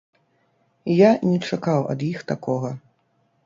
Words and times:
Я 1.01 1.11
не 1.29 1.35
чакаў 1.49 1.81
ад 1.95 1.99
іх 2.11 2.27
такога. 2.35 2.77